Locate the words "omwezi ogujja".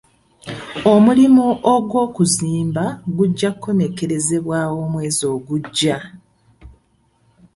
4.81-5.97